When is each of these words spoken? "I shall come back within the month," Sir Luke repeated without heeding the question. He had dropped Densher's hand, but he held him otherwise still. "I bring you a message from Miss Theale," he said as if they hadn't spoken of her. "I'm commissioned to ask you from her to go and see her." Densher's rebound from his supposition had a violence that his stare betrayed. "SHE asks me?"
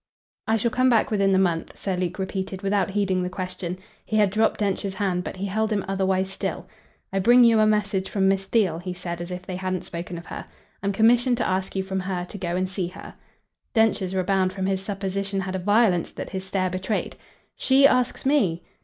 "I 0.47 0.57
shall 0.57 0.71
come 0.71 0.89
back 0.89 1.11
within 1.11 1.31
the 1.31 1.37
month," 1.37 1.77
Sir 1.77 1.95
Luke 1.95 2.17
repeated 2.17 2.63
without 2.63 2.89
heeding 2.89 3.21
the 3.21 3.29
question. 3.29 3.77
He 4.03 4.17
had 4.17 4.31
dropped 4.31 4.59
Densher's 4.59 4.95
hand, 4.95 5.23
but 5.23 5.35
he 5.37 5.45
held 5.45 5.71
him 5.71 5.85
otherwise 5.87 6.27
still. 6.27 6.67
"I 7.13 7.19
bring 7.19 7.43
you 7.43 7.59
a 7.59 7.67
message 7.67 8.09
from 8.09 8.27
Miss 8.27 8.45
Theale," 8.47 8.79
he 8.79 8.93
said 8.95 9.21
as 9.21 9.29
if 9.29 9.45
they 9.45 9.57
hadn't 9.57 9.83
spoken 9.85 10.17
of 10.17 10.25
her. 10.25 10.43
"I'm 10.81 10.91
commissioned 10.91 11.37
to 11.37 11.47
ask 11.47 11.75
you 11.75 11.83
from 11.83 11.99
her 11.99 12.25
to 12.25 12.37
go 12.39 12.55
and 12.55 12.67
see 12.67 12.87
her." 12.87 13.13
Densher's 13.75 14.15
rebound 14.15 14.53
from 14.53 14.65
his 14.65 14.81
supposition 14.81 15.39
had 15.41 15.53
a 15.55 15.59
violence 15.59 16.09
that 16.13 16.31
his 16.31 16.43
stare 16.45 16.71
betrayed. 16.71 17.15
"SHE 17.55 17.85
asks 17.85 18.25
me?" 18.25 18.63